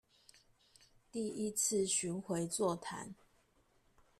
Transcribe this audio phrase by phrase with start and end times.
[1.11, 3.13] 第一次巡迴座談